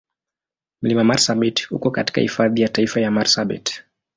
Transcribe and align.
Mlima 0.81 1.03
Marsabit 1.03 1.67
uko 1.71 1.91
katika 1.91 2.21
Hifadhi 2.21 2.61
ya 2.61 2.69
Taifa 2.69 3.01
ya 3.01 3.11
Marsabit. 3.11 3.83